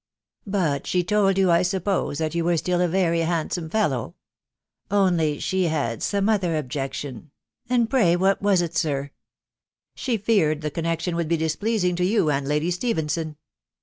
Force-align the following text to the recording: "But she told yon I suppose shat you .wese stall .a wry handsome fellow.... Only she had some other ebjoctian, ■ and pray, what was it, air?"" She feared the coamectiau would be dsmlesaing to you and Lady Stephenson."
"But 0.47 0.87
she 0.87 1.03
told 1.03 1.37
yon 1.37 1.51
I 1.51 1.61
suppose 1.61 2.17
shat 2.17 2.33
you 2.33 2.43
.wese 2.43 2.61
stall 2.61 2.81
.a 2.81 2.87
wry 2.87 3.17
handsome 3.17 3.69
fellow.... 3.69 4.15
Only 4.89 5.37
she 5.37 5.65
had 5.65 6.01
some 6.01 6.27
other 6.27 6.55
ebjoctian, 6.59 7.13
■ 7.19 7.27
and 7.69 7.87
pray, 7.87 8.15
what 8.15 8.41
was 8.41 8.63
it, 8.63 8.83
air?"" 8.83 9.11
She 9.95 10.17
feared 10.17 10.61
the 10.61 10.71
coamectiau 10.71 11.13
would 11.13 11.27
be 11.27 11.37
dsmlesaing 11.37 11.95
to 11.97 12.03
you 12.03 12.31
and 12.31 12.47
Lady 12.47 12.71
Stephenson." 12.71 13.37